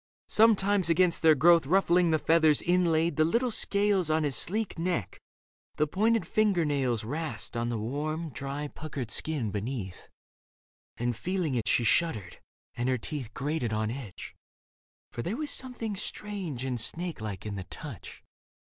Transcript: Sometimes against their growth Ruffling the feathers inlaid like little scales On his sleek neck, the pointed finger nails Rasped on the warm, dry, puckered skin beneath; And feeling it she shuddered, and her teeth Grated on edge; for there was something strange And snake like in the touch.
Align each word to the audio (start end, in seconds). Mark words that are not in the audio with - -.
Sometimes 0.29 0.89
against 0.89 1.21
their 1.21 1.35
growth 1.35 1.67
Ruffling 1.67 2.09
the 2.09 2.17
feathers 2.17 2.63
inlaid 2.63 3.19
like 3.19 3.27
little 3.31 3.51
scales 3.51 4.09
On 4.09 4.23
his 4.23 4.35
sleek 4.35 4.79
neck, 4.79 5.19
the 5.75 5.85
pointed 5.85 6.25
finger 6.25 6.65
nails 6.65 7.03
Rasped 7.03 7.55
on 7.55 7.69
the 7.69 7.77
warm, 7.77 8.31
dry, 8.31 8.67
puckered 8.67 9.11
skin 9.11 9.51
beneath; 9.51 10.07
And 10.97 11.15
feeling 11.15 11.53
it 11.53 11.67
she 11.67 11.83
shuddered, 11.83 12.39
and 12.73 12.89
her 12.89 12.97
teeth 12.97 13.31
Grated 13.35 13.73
on 13.73 13.91
edge; 13.91 14.35
for 15.11 15.21
there 15.21 15.37
was 15.37 15.51
something 15.51 15.95
strange 15.95 16.65
And 16.65 16.81
snake 16.81 17.21
like 17.21 17.45
in 17.45 17.53
the 17.53 17.65
touch. 17.65 18.23